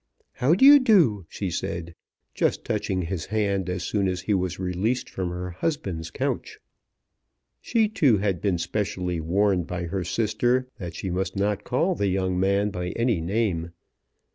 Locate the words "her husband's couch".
5.29-6.57